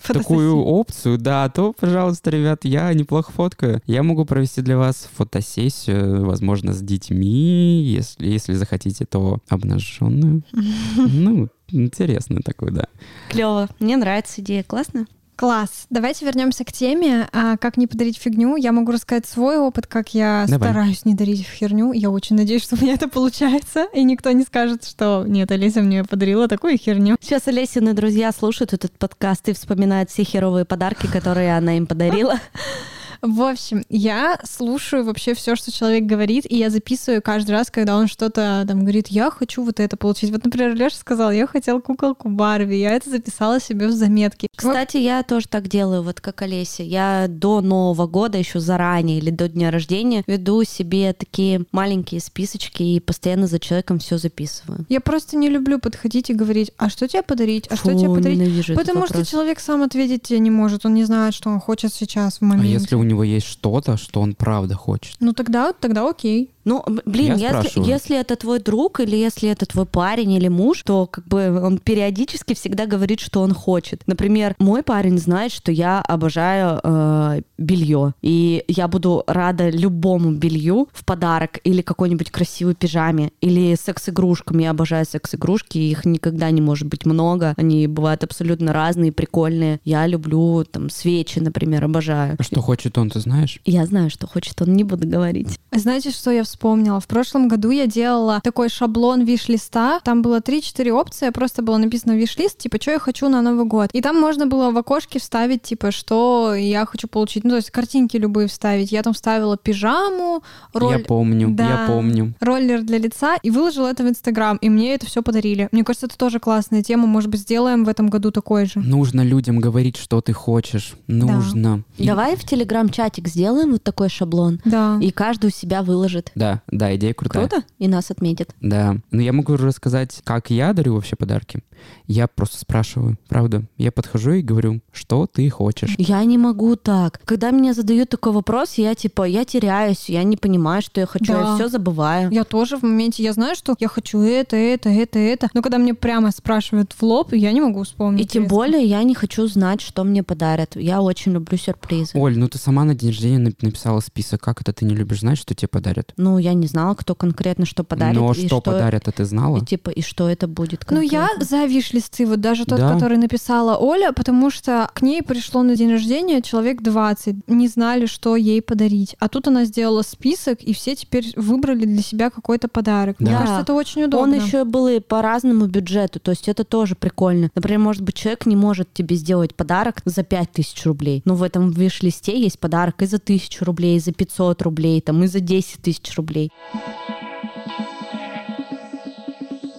[0.02, 3.80] такую опцию, да, то, пожалуйста, ребят, я неплохо фоткаю.
[3.86, 10.42] Я могу провести для вас фотосессию, возможно, с детьми, если, если захотите, то обнаженную.
[10.96, 12.86] Ну, интересно такой, да.
[13.28, 13.68] Клево.
[13.78, 14.62] Мне нравится идея.
[14.62, 15.06] Классно.
[15.36, 15.86] Класс.
[15.90, 17.28] Давайте вернемся к теме.
[17.32, 18.56] А как не подарить фигню?
[18.56, 20.70] Я могу рассказать свой опыт, как я Давай.
[20.70, 21.92] стараюсь не дарить херню.
[21.92, 25.80] Я очень надеюсь, что у меня это получается, и никто не скажет, что нет, Олеся
[25.80, 27.16] мне подарила такую херню.
[27.20, 32.38] Сейчас Олесины друзья слушают этот подкаст и вспоминают все херовые подарки, которые она им подарила.
[33.22, 37.96] В общем, я слушаю вообще все, что человек говорит, и я записываю каждый раз, когда
[37.96, 40.32] он что-то там говорит, я хочу вот это получить.
[40.32, 44.48] Вот, например, Леша сказал, я хотел куколку Барби, я это записала себе в заметки.
[44.56, 46.82] Кстати, я тоже так делаю, вот как Олеся.
[46.82, 52.82] Я до Нового года, еще заранее или до дня рождения, веду себе такие маленькие списочки
[52.82, 54.84] и постоянно за человеком все записываю.
[54.88, 58.16] Я просто не люблю подходить и говорить, а что тебе подарить, а что тебе Фу,
[58.16, 58.66] подарить.
[58.66, 59.28] Потому что вопрос.
[59.28, 62.46] человек сам ответить тебе не может, он не знает, что он хочет сейчас в А
[62.46, 62.72] моменте.
[62.72, 65.16] если у него есть что-то, что он правда хочет?
[65.20, 66.50] Ну тогда, тогда окей.
[66.64, 67.88] Ну, блин, Я если, спрашиваю.
[67.88, 71.78] если это твой друг или если это твой парень или муж, то как бы он
[71.78, 74.02] периодически всегда говорит, что он хочет.
[74.06, 80.88] Например, мой парень знает, что я обожаю э, белье, и я буду рада любому белью
[80.92, 84.58] в подарок или какой-нибудь красивой пижаме или секс-игрушкам.
[84.58, 89.80] Я обожаю секс-игрушки, их никогда не может быть много, они бывают абсолютно разные, прикольные.
[89.84, 92.36] Я люблю там свечи, например, обожаю.
[92.38, 93.60] А что хочет он, ты знаешь?
[93.64, 95.58] Я знаю, что хочет он, не буду говорить.
[95.72, 97.00] Знаете, что я вспомнила?
[97.00, 100.00] В прошлом году я делала такой шаблон виш-листа.
[100.04, 103.90] Там было 3-4 опции, просто было написано виш-лист, типа, что я хочу на Новый год.
[103.92, 107.44] И там можно было в окошке вставить, типа, что я хочу получить.
[107.44, 108.92] Ну, то есть картинки любые вставить.
[108.92, 110.42] Я там вставила пижаму,
[110.74, 110.92] роль...
[110.92, 111.68] Я помню, Да.
[111.68, 112.34] я помню.
[112.40, 115.68] роллер для лица и выложила это в Инстаграм, и мне это все подарили.
[115.72, 117.06] Мне кажется, это тоже классная тема.
[117.06, 118.78] Может быть, сделаем в этом году такой же.
[118.80, 120.94] Нужно людям говорить, что ты хочешь.
[121.06, 121.82] Нужно.
[121.98, 124.60] И- Давай в телеграм-чатик сделаем вот такой шаблон.
[124.64, 124.98] Да.
[125.00, 126.30] И каждый у себя выложит.
[126.42, 127.46] Да, да, идея крутая.
[127.48, 127.64] Круто?
[127.78, 128.54] И нас отметит.
[128.60, 128.96] Да.
[129.10, 131.60] Но я могу рассказать, как я дарю вообще подарки.
[132.06, 133.62] Я просто спрашиваю, правда.
[133.76, 135.94] Я подхожу и говорю, что ты хочешь.
[135.98, 137.20] Я не могу так.
[137.24, 141.32] Когда меня задают такой вопрос, я типа, я теряюсь, я не понимаю, что я хочу,
[141.32, 141.40] Да.
[141.40, 142.30] я все забываю.
[142.30, 145.48] Я тоже в моменте, я знаю, что я хочу это, это, это, это.
[145.54, 148.24] Но когда мне прямо спрашивают в лоб, я не могу вспомнить.
[148.26, 148.54] И тем резко.
[148.54, 150.76] более я не хочу знать, что мне подарят.
[150.76, 152.16] Я очень люблю сюрпризы.
[152.16, 154.40] Оль, ну ты сама на день рождения нап- написала список.
[154.42, 156.12] Как это ты не любишь знать, что тебе подарят?
[156.16, 158.16] Ну, я не знала, кто конкретно что подарит.
[158.20, 159.58] Но и что подарят, а ты знала?
[159.58, 161.44] И типа, и что это будет Ну, я конкретно.
[161.44, 162.94] за виш-листы, вот даже тот, Да.
[162.94, 168.06] который написала Оля, потому что к ней пришло на день рождения человек 20, не знали,
[168.06, 169.16] что ей подарить.
[169.18, 173.20] А тут она сделала список, и все теперь выбрали для себя какой-то подарок.
[173.20, 173.38] Мне Да.
[173.38, 174.36] кажется, это очень удобно.
[174.36, 177.50] Он еще был и по разному бюджету, то есть это тоже прикольно.
[177.54, 181.70] Например, может быть, человек не может тебе сделать подарок за 5000 рублей, но в этом
[181.70, 185.82] виш-листе есть подарок и за 1000 рублей, и за 500 рублей, там, и за 10
[185.82, 186.21] тысяч рублей.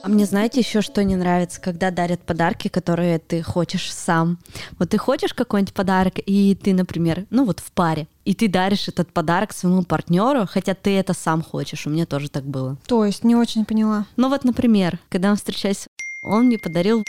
[0.04, 4.38] А мне знаете еще что не нравится, когда дарят подарки, которые ты хочешь сам.
[4.78, 8.90] Вот ты хочешь какой-нибудь подарок, и ты, например, ну вот в паре, и ты даришь
[8.90, 11.88] этот подарок своему партнеру, хотя ты это сам хочешь.
[11.88, 12.76] У меня тоже так было.
[12.86, 14.06] То есть, не очень поняла.
[14.18, 15.88] Ну вот, например, когда мы встречались,
[16.22, 17.06] он мне подарил,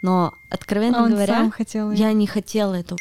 [0.00, 1.90] но откровенно А он говоря, сам хотел.
[1.92, 2.96] я не хотела эту.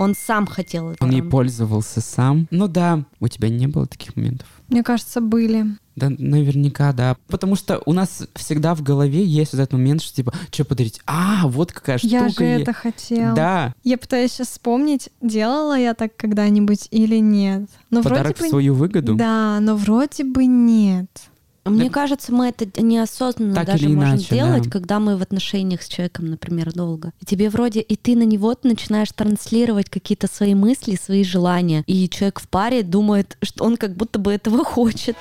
[0.00, 1.04] Он сам хотел это.
[1.04, 2.48] Он ей пользовался сам.
[2.50, 4.46] Ну да, у тебя не было таких моментов.
[4.68, 5.76] Мне кажется, были.
[5.94, 7.18] Да, наверняка, да.
[7.26, 11.02] Потому что у нас всегда в голове есть вот этот момент, что типа, что подарить?
[11.04, 12.14] А, вот какая штука.
[12.14, 13.34] Я же это хотела.
[13.34, 17.68] Да, Я пытаюсь сейчас вспомнить, делала я так когда-нибудь или нет.
[17.90, 18.48] Но подарок вроде в бы...
[18.48, 19.14] свою выгоду.
[19.16, 21.29] Да, но вроде бы нет.
[21.64, 24.70] Мне кажется, мы это неосознанно Так даже можем иначе, делать, да.
[24.70, 27.12] когда мы в отношениях с человеком, например, долго.
[27.20, 31.84] И тебе вроде, и ты на него начинаешь транслировать какие-то свои мысли, свои желания.
[31.86, 35.16] И человек в паре думает, что он как будто бы этого хочет.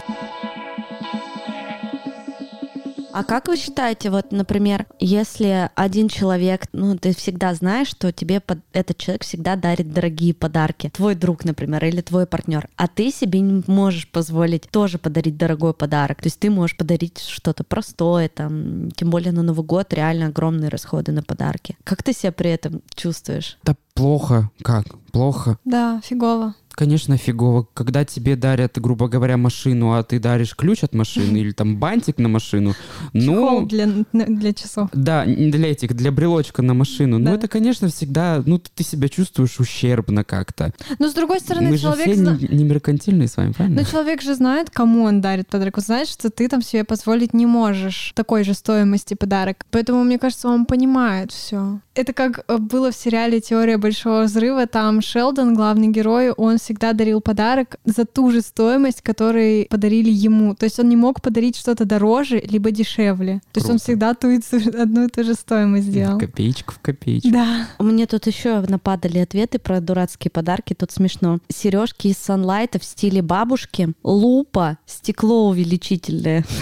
[3.12, 8.40] А как вы считаете, вот, например, если один человек, ну, ты всегда знаешь, что тебе
[8.40, 8.60] под...
[8.72, 13.40] этот человек всегда дарит дорогие подарки, твой друг, например, или твой партнер, а ты себе
[13.40, 18.92] не можешь позволить тоже подарить дорогой подарок, то есть ты можешь подарить что-то простое, там,
[18.92, 21.78] тем более на Новый год реально огромные расходы на подарки.
[21.84, 23.58] Как ты себя при этом чувствуешь?
[23.64, 24.50] Да плохо.
[24.62, 24.86] Как?
[25.12, 25.58] Плохо.
[25.66, 26.54] Да, фигово.
[26.80, 27.68] Конечно, фигово.
[27.74, 32.20] Когда тебе дарят, грубо говоря, машину, а ты даришь ключ от машины или там бантик
[32.20, 32.74] на машину,
[33.12, 33.66] ну...
[33.66, 34.88] для, для часов.
[34.94, 37.20] Да, для этих, для брелочка на машину.
[37.20, 37.34] Ну, Да.
[37.34, 40.72] это, конечно, всегда, ну, ты себя чувствуешь ущербно как-то.
[41.00, 42.06] Но с другой стороны, Мы же человек...
[42.06, 43.82] все зна- не, не меркантильные с вами, правильно?
[43.82, 45.80] Но человек же знает, кому он дарит подарок.
[45.80, 49.66] Он знает, что ты там себе позволить не можешь такой же стоимости подарок.
[49.70, 51.82] Поэтому, мне кажется, он понимает все.
[51.94, 54.66] Это как э, было в сериале «Теория большого взрыва».
[54.66, 60.54] Там Шелдон, главный герой, он всегда дарил подарок за ту же стоимость, которой подарили ему.
[60.54, 63.42] То есть он не мог подарить что-то дороже, либо дешевле.
[63.52, 63.84] То есть он Круто.
[63.84, 66.20] всегда ту и ту- одну и ту же стоимость сделал.
[66.20, 67.30] Копеечку в копеечку.
[67.32, 67.68] Да.
[67.80, 71.40] Мне тут еще нападали ответы про дурацкие подарки, тут смешно.
[71.50, 76.46] Сережки из Санлайта в стиле бабушки, лупа, стекло увеличительное.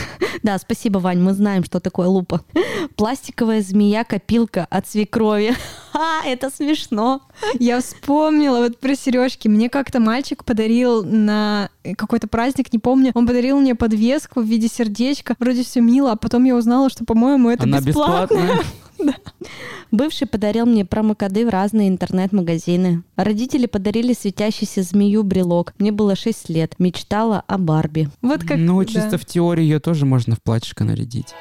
[0.44, 2.42] Да, спасибо, Вань, мы знаем, что такое лупа.
[2.96, 5.56] Пластиковая змея-копилка от свекрови.
[5.98, 7.22] Ха, это смешно.
[7.58, 9.48] Я вспомнила вот про сережки.
[9.48, 13.12] Мне как-то мальчик подарил на какой-то праздник, не помню.
[13.16, 15.36] Он подарил мне подвеску в виде сердечка.
[15.40, 18.36] Вроде все мило, а потом я узнала, что, по-моему, это Она бесплатно.
[18.36, 18.66] бесплатная.
[19.92, 23.02] Бывший подарил мне промокоды в разные интернет-магазины.
[23.16, 25.74] Родители подарили светящийся змею-брелок.
[25.80, 26.76] Мне было 6 лет.
[26.78, 28.10] Мечтала о Барби.
[28.22, 28.58] Вот как...
[28.60, 28.86] Ну, да.
[28.86, 31.34] чисто в теории ее тоже можно в платьишко нарядить.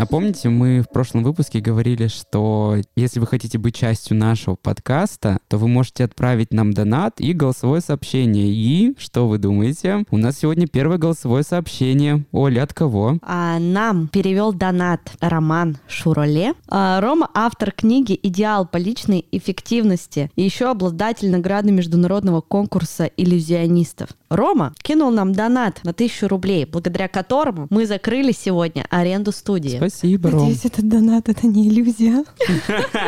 [0.00, 5.40] А помните, мы в прошлом выпуске говорили, что если вы хотите быть частью нашего подкаста,
[5.46, 8.46] то вы можете отправить нам донат и голосовое сообщение.
[8.46, 10.06] И что вы думаете?
[10.10, 12.24] У нас сегодня первое голосовое сообщение.
[12.32, 13.18] Оля, от кого?
[13.20, 16.54] А нам перевел донат Роман Шуроле.
[16.66, 24.08] А, Рома автор книги «Идеал по личной эффективности» и еще обладатель награды международного конкурса иллюзионистов.
[24.30, 29.76] Рома кинул нам донат на тысячу рублей, благодаря которому мы закрыли сегодня аренду студии.
[29.76, 30.40] Спасибо, Ром.
[30.42, 32.24] Надеюсь, этот донат— это не иллюзия.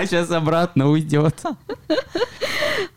[0.04, 1.40] Сейчас обратно уйдет.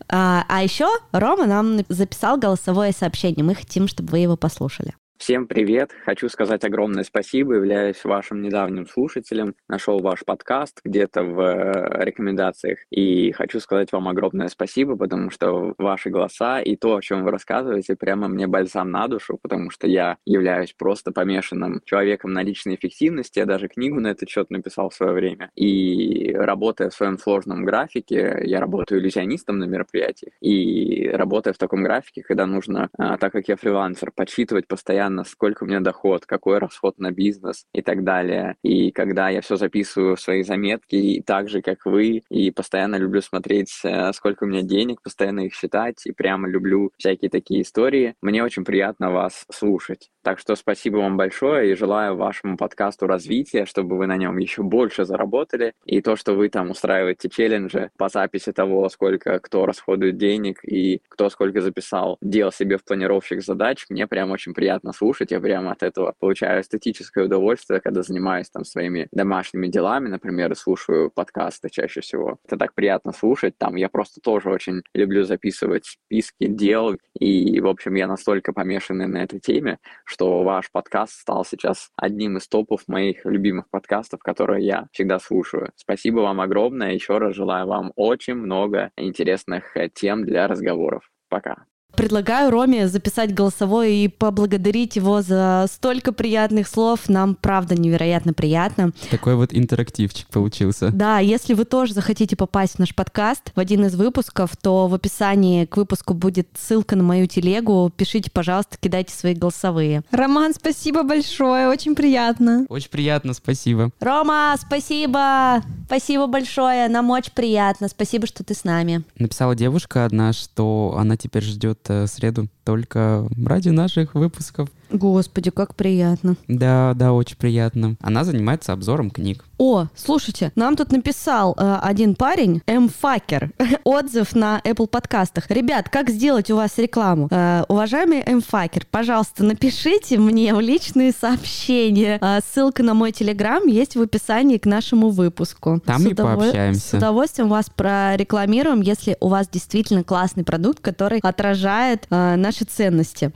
[0.08, 3.44] А, а еще Рома нам записал голосовое сообщение.
[3.44, 4.96] Мы хотим, чтобы вы его послушали.
[5.26, 5.90] Всем привет!
[6.06, 7.56] Хочу сказать огромное спасибо.
[7.56, 9.56] Являюсь вашим недавним слушателем.
[9.68, 12.78] Нашел ваш подкаст где-то в э, рекомендациях.
[12.92, 17.32] И хочу сказать вам огромное спасибо, потому что ваши голоса и то, о чем вы
[17.32, 22.76] рассказываете, прямо мне бальзам на душу, потому что я являюсь просто помешанным человеком на личной
[22.76, 23.40] эффективности.
[23.40, 25.50] Я даже книгу на этот счет написал в свое время.
[25.56, 30.34] И работая в своем сложном графике, я работаю иллюзионистом на мероприятиях.
[30.40, 35.64] И работая в таком графике, когда нужно, а, так как я фрилансер, подсчитывать постоянно, сколько
[35.64, 38.56] у меня доход, какой расход на бизнес и так далее.
[38.64, 42.98] И когда я все записываю в свои заметки, и так же, как вы, и постоянно
[42.98, 47.62] люблю смотреть, э, сколько у меня денег, постоянно их считать, и прямо люблю всякие такие
[47.62, 50.10] истории, мне очень приятно вас слушать.
[50.26, 54.64] Так что спасибо вам большое и желаю вашему подкасту развития, чтобы вы на нем еще
[54.64, 55.74] больше заработали.
[55.86, 61.02] И то, что вы там устраиваете челленджи по записи того, сколько кто расходует денег и
[61.10, 65.32] кто сколько записал дел себе в планировщик задач, мне прям очень приятно слушать.
[65.32, 70.56] Я прям от этого получаю эстетическое удовольствие, когда занимаюсь там своими домашними делами, например, и
[70.56, 72.38] слушаю подкасты чаще всего.
[72.46, 73.58] Это так приятно слушать.
[73.58, 76.98] Там я просто тоже очень люблю записывать списки дел.
[77.20, 82.38] И, в общем, я настолько помешанный на этой теме, что ваш подкаст стал сейчас одним
[82.38, 85.72] из топов моих любимых подкастов, которые я всегда слушаю.
[85.76, 86.94] Спасибо вам огромное.
[86.94, 91.10] Еще раз желаю вам очень много интересных э, тем для разговоров.
[91.30, 91.66] Пока.
[91.96, 97.08] Предлагаю Роме записать голосовое и поблагодарить его за столько приятных слов.
[97.08, 98.92] Нам, правда, невероятно приятно.
[99.10, 100.92] Такой вот интерактивчик получился.
[100.92, 104.94] Да, если вы тоже захотите попасть в наш подкаст в один из выпусков, то в
[104.94, 107.92] описании к выпуску будет ссылка на мою телегу.
[107.96, 110.04] Пишите, пожалуйста, кидайте свои голосовые.
[110.12, 112.66] Роман, спасибо большое, очень приятно.
[112.70, 113.92] Очень приятно, спасибо.
[114.00, 115.64] Рома, спасибо!
[115.86, 117.88] Спасибо большое, нам очень приятно.
[117.88, 119.04] Спасибо, что ты с нами.
[119.18, 124.70] Написала девушка одна, что она теперь ждет среду только ради наших выпусков.
[124.90, 126.36] Господи, как приятно.
[126.48, 127.96] Да, да, очень приятно.
[128.02, 129.46] Она занимается обзором книг.
[129.58, 133.52] О, слушайте, нам тут написал э, один парень, Мфакер,
[133.86, 135.50] отзыв на Apple подкастах.
[135.50, 137.30] Ребят, как сделать у вас рекламу?
[137.32, 142.20] Э, уважаемый Мфакер, пожалуйста, напишите мне в личные сообщения.
[142.22, 145.80] Э, ссылка на мой телеграм есть в описании к нашему выпуску.
[145.86, 146.90] Там С и пообщаемся.
[146.90, 153.32] С удовольствием вас прорекламируем, если у вас действительно классный продукт, который отражает э, наши ценности.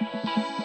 [0.00, 0.57] thank you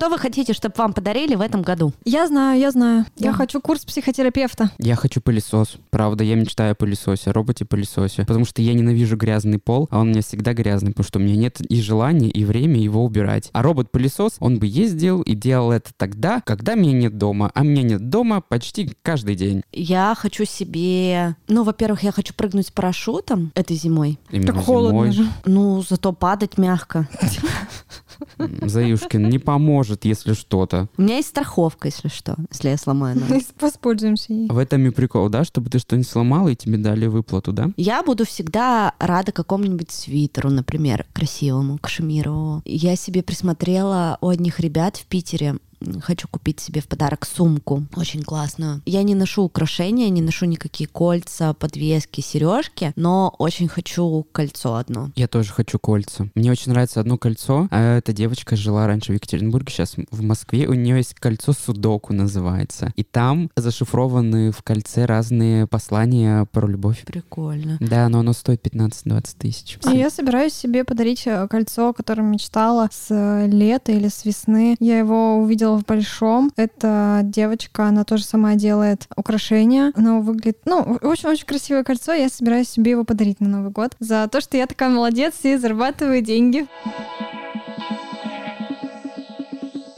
[0.00, 1.92] Что вы хотите, чтобы вам подарили в этом году?
[2.06, 3.04] Я знаю, я знаю.
[3.18, 3.36] Я Да.
[3.36, 4.70] хочу курс психотерапевта.
[4.78, 5.76] Я хочу пылесос.
[5.90, 8.24] Правда, я мечтаю о пылесосе, о роботе-пылесосе.
[8.24, 11.22] Потому что я ненавижу грязный пол, а он у меня всегда грязный, потому что у
[11.22, 13.50] меня нет и желания, и времени его убирать.
[13.52, 17.50] А робот-пылесос, он бы ездил и делал это тогда, когда меня нет дома.
[17.52, 19.60] А меня нет дома почти каждый день.
[19.70, 21.36] Я хочу себе...
[21.46, 24.18] Ну, во-первых, я хочу прыгнуть с парашютом этой зимой.
[24.30, 25.12] Именно Так холодно зимой.
[25.12, 25.28] же.
[25.44, 27.06] Ну, зато падать мягко.
[28.38, 30.88] Заюшкин, не поможет, если что-то.
[30.96, 33.40] У меня есть страховка, если что, если я сломаю ногу.
[33.60, 34.48] Воспользуемся ей.
[34.48, 37.70] В этом и прикол, да, чтобы ты что-нибудь сломал, и тебе дали выплату, да?
[37.76, 42.62] Я буду всегда рада какому-нибудь свитеру, например, красивому, кашемировому.
[42.64, 45.56] Я себе присмотрела у одних ребят в Питере
[46.02, 48.82] Хочу купить себе в подарок сумку, очень классную.
[48.86, 55.10] Я не ношу украшения, не ношу никакие кольца, подвески, сережки, но очень хочу кольцо одно.
[55.16, 56.28] Я тоже хочу кольца.
[56.34, 57.68] Мне очень нравится одно кольцо.
[57.70, 60.66] А Эта девочка жила раньше в Екатеринбурге, сейчас в Москве.
[60.66, 62.92] У нее есть кольцо Судоку называется.
[62.96, 67.02] И там зашифрованы в кольце разные послания про любовь.
[67.06, 67.76] Прикольно.
[67.80, 69.78] Да, но оно стоит 15-20 тысяч.
[69.90, 74.24] И Я собираюсь себе подарить э, кольцо, о котором мечтала с э, лета или с
[74.24, 74.76] весны.
[74.80, 76.50] Я его увидела в Большом.
[76.56, 79.92] Это девочка, она тоже сама делает украшения.
[79.94, 80.58] Оно выглядит...
[80.64, 82.12] Ну, очень-очень красивое кольцо.
[82.12, 83.94] Я собираюсь себе его подарить на Новый год.
[83.98, 86.66] За то, что я такая молодец и зарабатываю деньги.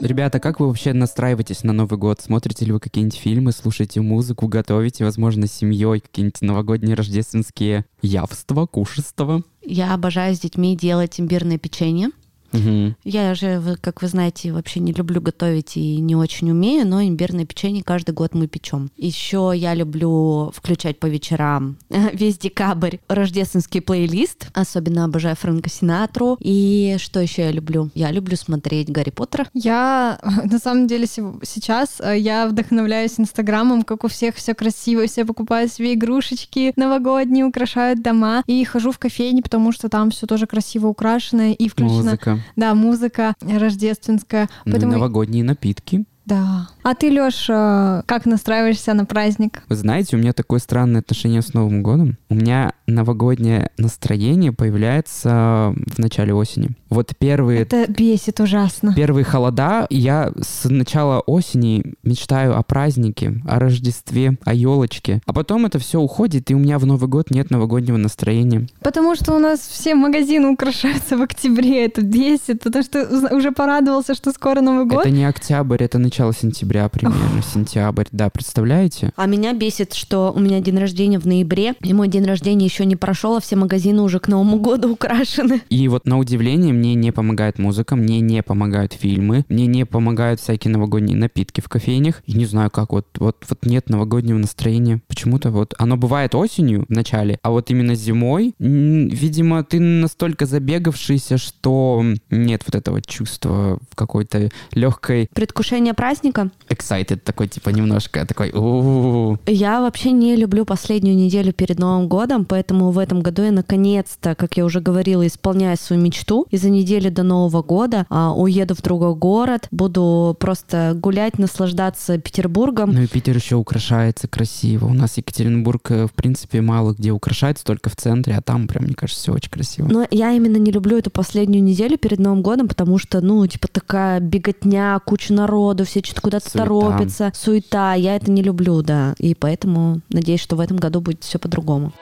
[0.03, 2.19] Ребята, как вы вообще настраиваетесь на Новый год?
[2.19, 8.65] Смотрите ли вы какие-нибудь фильмы, слушаете музыку, готовите, возможно, с семьей какие-нибудь новогодние рождественские явства,
[8.65, 9.43] кушества?
[9.61, 12.09] Я обожаю с детьми делать имбирное печенье.
[12.53, 12.95] Мгм.
[13.03, 17.45] Я же, как вы знаете, вообще не люблю готовить и не очень умею, но имбирное
[17.45, 18.91] печенье каждый год мы печем.
[18.97, 21.77] Еще я люблю включать по вечерам
[22.13, 24.47] весь декабрь рождественский плейлист.
[24.53, 26.37] Особенно обожаю Фрэнка Синатру.
[26.39, 27.89] И что еще я люблю?
[27.95, 29.47] Я люблю смотреть Гарри Поттера.
[29.53, 35.25] Я, на самом деле, сейчас э, я вдохновляюсь Инстаграмом, как у всех все красиво, все
[35.25, 38.43] покупают себе игрушечки новогодние, украшают дома.
[38.47, 42.03] И хожу в кофейни, потому что там все тоже красиво украшено и включена...
[42.03, 42.42] Музыка.
[42.55, 44.49] Да, музыка рождественская.
[44.65, 44.93] Ну Поэтому...
[44.93, 46.05] новогодние напитки.
[46.25, 46.69] Да.
[46.83, 49.63] А ты, Лёш, э, как настраиваешься на праздник?
[49.69, 52.17] Вы знаете, у меня такое странное отношение с Новым годом.
[52.29, 56.71] У меня новогоднее настроение появляется в начале осени.
[56.89, 58.93] Вот первые Это бесит ужасно.
[58.95, 65.21] Первые холода, я с начала осени мечтаю о празднике, о Рождестве, о елочке.
[65.25, 68.67] А потом это все уходит, и у меня в Новый год нет новогоднего настроения.
[68.81, 71.85] Потому что у нас все магазины украшаются в октябре.
[71.85, 75.01] Это бесит, потому что уже порадовался, что скоро Новый год.
[75.01, 78.05] Это не октябрь, это начало сентября примерно, сентябрь.
[78.11, 79.11] Да, представляете?
[79.15, 82.85] А меня бесит, что у меня день рождения в ноябре, и мой день рождения еще
[82.85, 85.61] не прошел, а все магазины уже к Новому году украшены.
[85.69, 90.39] И вот на удивление мне не помогает музыка, мне не помогают фильмы, мне не помогают
[90.39, 92.21] всякие новогодние напитки в кофейнях.
[92.25, 95.01] И не знаю, как вот, вот, вот нет новогоднего настроения.
[95.07, 101.37] Почему-то вот оно бывает осенью в начале, а вот именно зимой, видимо, ты настолько забегавшийся,
[101.37, 106.49] что нет вот этого чувства какой-то легкой Предвкушение праздника.
[106.67, 112.43] excited такой, типа немножко такой у Я вообще не люблю последнюю неделю перед Новым годом,
[112.43, 116.45] поэтому в этом году я наконец-то, как я уже говорила, исполняю свою мечту.
[116.51, 122.17] И за неделю до Нового года а, уеду в другой город, буду просто гулять, наслаждаться
[122.17, 122.91] Петербургом.
[122.91, 124.87] Ну и Питер еще украшается красиво.
[124.87, 128.83] У нас Екатеринбург, э, в принципе, мало где украшается, только в центре, а там прям,
[128.83, 129.87] мне кажется, все очень красиво.
[129.89, 133.69] Но я именно не люблю эту последнюю неделю перед Новым годом, потому что, ну, типа
[133.69, 136.63] такая беготня, куча народу, все что-то куда-то Суета.
[136.63, 137.93] торопятся, суета.
[137.93, 139.13] Я это не люблю, да.
[139.19, 141.93] И поэтому надеюсь, что в этом году будет все по-другому.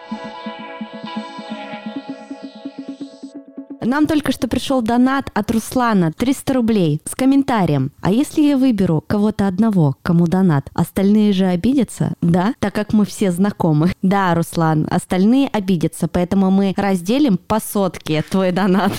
[3.83, 7.91] Нам только что пришел донат от Руслана 300 рублей с комментарием.
[7.99, 12.13] А если я выберу кого-то одного, кому донат, остальные же обидятся?
[12.21, 13.91] Да, так как мы все знакомы.
[14.01, 18.93] Да, Руслан, остальные обидятся, поэтому мы разделим по сотке твой донат.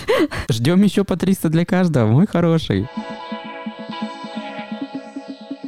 [0.51, 2.89] Ждем еще по 300 для каждого, мой хороший.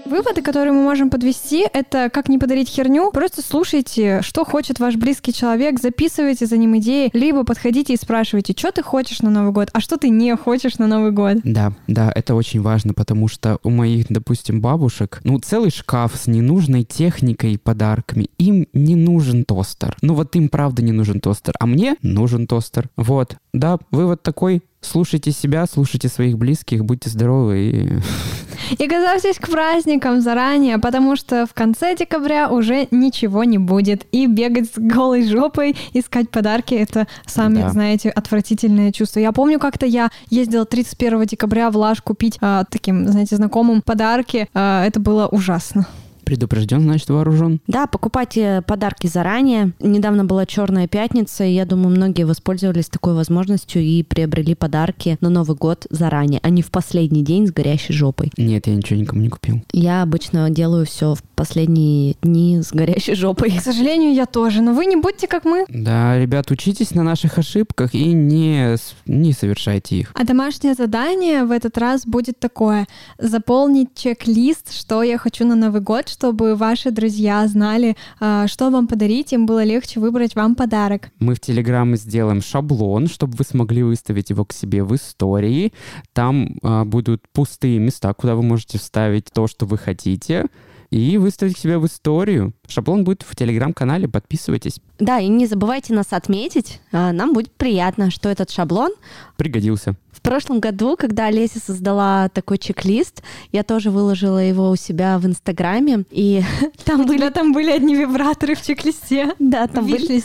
[0.07, 3.11] Выводы, которые мы можем подвести, это как не подарить херню.
[3.11, 8.55] Просто слушайте, что хочет ваш близкий человек, записывайте за ним идеи, либо подходите и спрашивайте,
[8.57, 11.39] что ты хочешь на Новый год, а что ты не хочешь на Новый год.
[11.43, 16.27] Да, да, это очень важно, потому что у моих, допустим, бабушек, ну, целый шкаф с
[16.27, 18.29] ненужной техникой и подарками.
[18.39, 19.65] Им не нужен тост.
[19.65, 19.97] тостер.
[20.03, 22.89] Ну вот им правда не нужен тостер, а мне нужен тостер.
[22.97, 23.37] Вот.
[23.53, 27.93] Да, вывод такой, слушайте себя, слушайте своих близких, будьте здоровы и...
[28.79, 34.07] И готовьтесь к праздникам заранее, потому что в конце декабря уже ничего не будет.
[34.13, 37.71] И бегать с голой жопой, искать подарки— это самое, Да.
[37.71, 39.21] знаете, отвратительное чувство.
[39.21, 44.49] Я помню, как-то я ездила 31 декабря в Лаж купить а, таким, знаете, знакомым подарки.
[44.55, 45.87] А, это было ужасно.
[46.25, 47.61] Предупрежден, значит вооружен.
[47.67, 49.73] Да, покупайте подарки заранее.
[49.81, 55.29] Недавно была Черная пятница, и я думаю, многие воспользовались такой возможностью и приобрели подарки на
[55.29, 58.33] Новый год заранее, а не в последний день с горящей жопой.
[58.37, 59.63] Нет, я ничего никому не купил.
[59.73, 63.51] Я обычно делаю все в последние дни с горящей жопой.
[63.51, 64.63] К сожалению, я тоже.
[64.63, 65.65] Но вы не будьте как мы.
[65.69, 70.13] Да, ребят, учитесь на наших ошибках и не, не совершайте их.
[70.15, 72.87] А домашнее задание в этот раз будет такое.
[73.19, 78.87] Заполнить чек-лист, что я хочу на Новый год, чтобы ваши друзья знали, а, что вам
[78.87, 81.11] подарить, им было легче выбрать вам подарок.
[81.19, 85.73] Мы в Телеграме сделаем шаблон, чтобы вы смогли выставить его к себе в истории.
[86.13, 90.47] Там а, будут пустые места, куда вы можете вставить то, что вы хотите,
[90.91, 92.53] и выставить к себе в историю.
[92.69, 94.79] Шаблон будет в Телеграм-канале, подписывайтесь.
[95.01, 96.81] Да, и не забывайте нас отметить.
[96.93, 98.93] А, Нам будет приятно, что этот шаблон
[99.37, 99.97] Пригодился.
[100.25, 103.23] В прошлом году, когда Олеся создала такой чек-лист,
[103.53, 106.43] я тоже выложила его у себя в Инстаграме, и
[106.87, 107.29] там были...
[107.29, 109.35] там были одни вибраторы в чек-листе.
[109.39, 110.23] Да, там в были...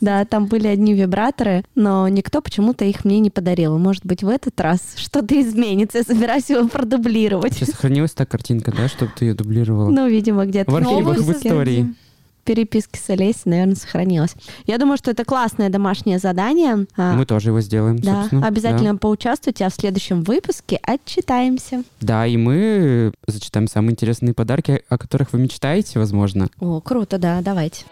[0.00, 3.76] Да, там были одни вибраторы, но никто почему-то их мне не подарил.
[3.76, 5.98] Может быть, в этот раз что-то изменится.
[5.98, 7.52] Я собираюсь его продублировать.
[7.52, 9.90] Сейчас сохранилась та картинка, да, чтобы ты ее дублировала?
[9.90, 11.94] Ну, видимо, где-то В архивах, в истории.
[12.44, 14.34] Переписки с Олесей, наверное, сохранилась.
[14.66, 16.86] Я думаю, что это классное домашнее задание.
[16.96, 18.46] А, Мы тоже его сделаем, Да, собственно.
[18.46, 21.84] обязательно поучаствуйте, а в следующем выпуске отчитаемся.
[22.00, 26.48] Да, и мы зачитаем самые интересные подарки, о которых вы мечтаете, возможно.
[26.60, 27.84] О, круто, да, давайте.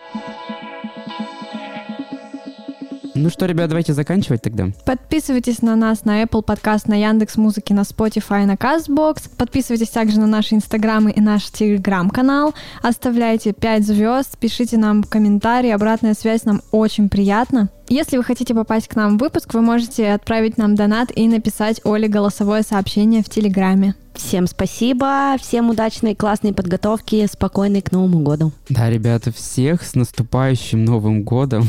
[3.22, 4.68] Ну что, ребят, давайте заканчивать тогда.
[4.86, 9.28] Подписывайтесь на нас на Apple Podcast, на Яндекс Музыки, на Spotify, на Castbox.
[9.36, 12.54] Подписывайтесь также на наши инстаграмы и наш телеграм-канал.
[12.80, 17.68] Оставляйте 5 звезд, пишите нам комментарии, обратная связь нам очень приятно.
[17.90, 21.82] Если вы хотите попасть к нам в выпуск, вы можете отправить нам донат и написать
[21.84, 23.96] Оле голосовое сообщение в Телеграме.
[24.22, 28.52] Всем спасибо, всем удачной классной подготовки, спокойной к Новому году.
[28.68, 31.66] Да, ребята, всех с наступающим Новым годом.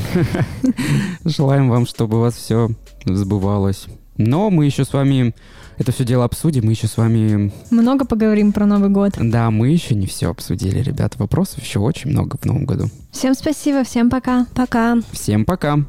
[1.25, 2.69] Желаем вам, чтобы у вас все
[3.05, 3.85] сбывалось.
[4.17, 5.33] Но мы еще с вами
[5.77, 6.65] это все дело обсудим.
[6.65, 7.51] Мы еще с вами...
[7.71, 9.13] Много поговорим про Новый год.
[9.17, 11.17] Да, мы еще не все обсудили, ребята.
[11.17, 12.89] Вопросов еще очень много в Новом году.
[13.11, 14.45] Всем спасибо, всем пока.
[14.53, 14.97] Пока.
[15.11, 15.79] Всем пока!